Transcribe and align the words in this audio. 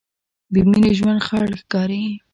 بېمینې 0.53 0.91
ژوند 0.99 1.19
خړ 1.27 1.49
ښکاري. 1.61 2.03